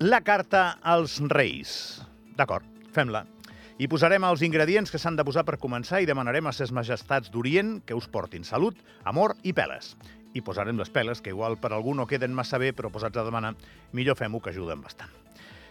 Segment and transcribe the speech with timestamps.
[0.00, 2.00] La carta als Reis.
[2.32, 2.64] D'acord,
[2.96, 3.20] fem-la.
[3.76, 7.28] Hi posarem els ingredients que s'han de posar per començar i demanarem a ses majestats
[7.28, 9.92] d'Orient que us portin salut, amor i peles.
[10.32, 13.28] I posarem les peles, que igual per algú no queden massa bé, però posats a
[13.28, 13.58] demanar,
[13.92, 15.19] millor fem-ho que ajuden bastant.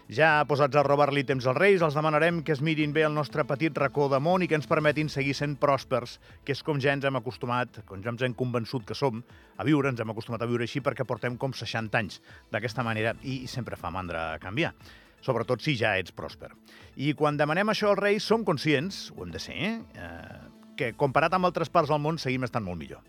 [0.10, 3.44] Ja posats a robar-li temps als reis, els demanarem que es mirin bé el nostre
[3.46, 6.96] petit racó de món i que ens permetin seguir sent pròspers, que és com ja
[6.98, 9.20] ens hem acostumat, com ja ens hem convençut que som,
[9.54, 13.14] a viure, ens hem acostumat a viure així perquè portem com 60 anys d'aquesta manera
[13.22, 14.74] i sempre fa mandra canviar
[15.22, 16.50] sobretot si ja ets pròsper.
[16.96, 19.60] I quan demanem això als reis som conscients, ho hem de ser,
[19.94, 20.40] eh,
[20.80, 23.04] que comparat amb altres parts del món seguim estant molt millor.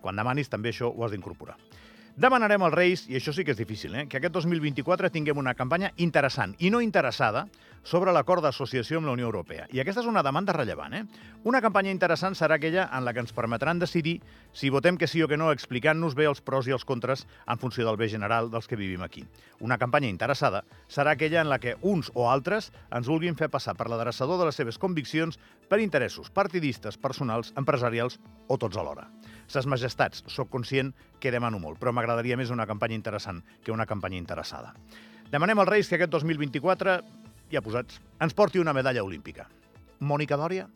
[0.00, 1.58] Quan demanis també això ho has d'incorporar.
[2.20, 5.54] Demanarem als Reis, i això sí que és difícil, eh, que aquest 2024 tinguem una
[5.56, 7.46] campanya interessant i no interessada
[7.82, 9.64] sobre l'acord d'associació amb la Unió Europea.
[9.72, 10.92] I aquesta és una demanda rellevant.
[10.92, 11.06] Eh?
[11.48, 14.18] Una campanya interessant serà aquella en la que ens permetran decidir
[14.52, 17.56] si votem que sí o que no, explicant-nos bé els pros i els contres en
[17.56, 19.24] funció del bé general dels que vivim aquí.
[19.60, 23.78] Una campanya interessada serà aquella en la que uns o altres ens vulguin fer passar
[23.80, 29.08] per l'adreçador de les seves conviccions per interessos partidistes, personals, empresarials o tots alhora.
[29.50, 33.86] Ses majestats, sóc conscient que demano molt, però m'agradaria més una campanya interessant que una
[33.86, 34.76] campanya interessada.
[35.32, 36.94] Demanem als Reis que aquest 2024,
[37.50, 39.48] ja posats, ens porti una medalla olímpica.
[40.06, 40.68] Mònica Dòria?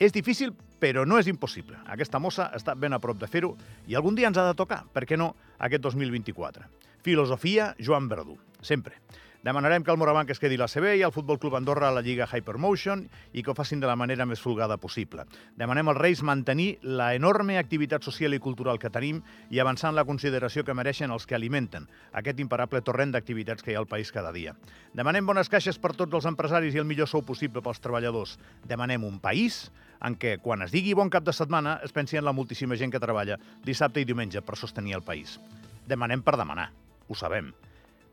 [0.00, 1.76] És difícil, però no és impossible.
[1.92, 3.52] Aquesta mossa està ben a prop de fer-ho
[3.86, 6.64] i algun dia ens ha de tocar, per què no, aquest 2024.
[7.04, 8.96] Filosofia, Joan Verdú, sempre.
[9.44, 12.00] Demanarem que el Morabanc es quedi la CB i el Futbol Club Andorra a la
[12.00, 13.02] Lliga Hypermotion
[13.36, 15.26] i que ho facin de la manera més folgada possible.
[15.60, 19.18] Demanem als Reis mantenir la enorme activitat social i cultural que tenim
[19.52, 21.84] i avançar en la consideració que mereixen els que alimenten
[22.16, 24.54] aquest imparable torrent d'activitats que hi ha al país cada dia.
[24.96, 28.38] Demanem bones caixes per tots els empresaris i el millor sou possible pels treballadors.
[28.64, 29.66] Demanem un país
[30.00, 32.96] en què, quan es digui bon cap de setmana, es pensi en la moltíssima gent
[32.96, 35.36] que treballa dissabte i diumenge per sostenir el país.
[35.84, 36.70] Demanem per demanar,
[37.04, 37.52] ho sabem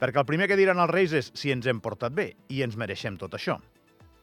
[0.01, 2.77] perquè el primer que diran els Reis és si ens hem portat bé i ens
[2.79, 3.59] mereixem tot això.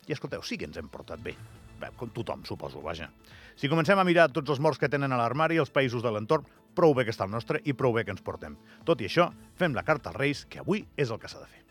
[0.09, 1.37] I escolteu, sí que ens hem portat bé.
[1.79, 3.07] Bé, com tothom, suposo, vaja.
[3.55, 6.49] Si comencem a mirar tots els morts que tenen a l'armari els països de l'entorn,
[6.75, 8.59] prou bé que està el nostre i prou bé que ens portem.
[8.89, 11.51] Tot i això, fem la carta als Reis, que avui és el que s'ha de
[11.53, 11.68] fer.